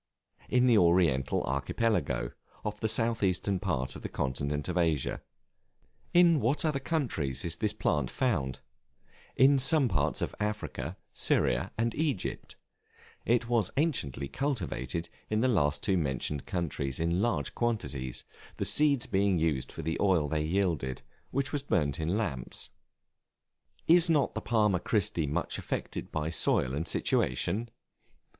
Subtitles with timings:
[0.49, 2.31] In the Oriental Archipelago,
[2.65, 5.21] off the south eastern part of the continent of Asia.
[6.11, 8.61] In what other countries is this plant found?
[9.35, 12.55] In some parts of Africa, Syria, and Egypt.
[13.27, 18.25] It was anciently cultivated in the two last mentioned countries in large quantities,
[18.57, 22.71] the seeds being used for the oil they yielded, which was burnt in lamps.
[23.87, 26.87] [Illustration: BEAVERS BUILDING THEIR HUTS.] Is not the Palma Christi much affected by soil and
[26.87, 27.69] situation?